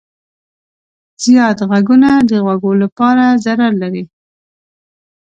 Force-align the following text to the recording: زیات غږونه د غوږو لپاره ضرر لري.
زیات 1.23 1.59
غږونه 1.69 2.09
د 2.29 2.31
غوږو 2.43 2.71
لپاره 2.83 3.23
ضرر 3.43 3.71
لري. 3.81 4.03